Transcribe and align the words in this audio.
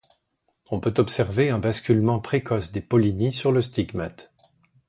On 0.71 0.79
peut 0.79 0.95
observer 0.97 1.51
un 1.51 1.59
basculement 1.59 2.19
précoce 2.19 2.71
des 2.71 2.81
pollinies 2.81 3.31
sur 3.31 3.51
le 3.51 3.61
stigmate. 3.61 4.33